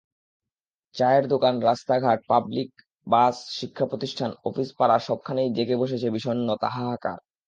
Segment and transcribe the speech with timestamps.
[0.95, 2.69] চায়ের দোকান, রাস্তা-ঘাট, public
[3.07, 7.19] bus, শিক্ষাপ্রতিষ্ঠান, অফিস পাড়া—সবখানেই জেঁকে বসেছে বিষণ্নতা, হাহাকার।